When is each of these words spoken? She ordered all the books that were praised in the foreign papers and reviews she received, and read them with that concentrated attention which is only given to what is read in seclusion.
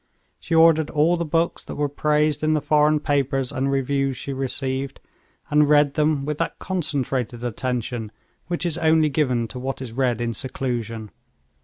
She 0.39 0.55
ordered 0.55 0.89
all 0.89 1.15
the 1.15 1.23
books 1.25 1.63
that 1.63 1.75
were 1.75 1.87
praised 1.87 2.41
in 2.41 2.55
the 2.55 2.59
foreign 2.61 2.99
papers 2.99 3.51
and 3.51 3.71
reviews 3.71 4.17
she 4.17 4.33
received, 4.33 4.99
and 5.51 5.69
read 5.69 5.93
them 5.93 6.25
with 6.25 6.39
that 6.39 6.57
concentrated 6.57 7.43
attention 7.43 8.11
which 8.47 8.65
is 8.65 8.79
only 8.79 9.09
given 9.09 9.47
to 9.49 9.59
what 9.59 9.79
is 9.79 9.93
read 9.93 10.19
in 10.19 10.33
seclusion. 10.33 11.11